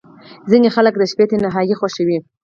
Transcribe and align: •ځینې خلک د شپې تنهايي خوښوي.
•ځینې 0.49 0.69
خلک 0.75 0.93
د 0.97 1.03
شپې 1.11 1.25
تنهايي 1.31 1.75
خوښوي. 1.79 2.17